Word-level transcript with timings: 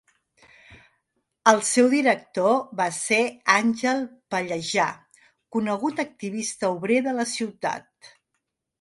El 1.51 1.61
seu 1.71 1.89
director 1.91 2.57
va 2.81 2.89
ser 3.01 3.21
Àngel 3.59 4.03
Pallejà, 4.35 4.89
conegut 5.59 6.05
activista 6.09 6.75
obrer 6.81 7.03
de 7.11 7.19
la 7.23 7.31
ciutat. 7.39 8.15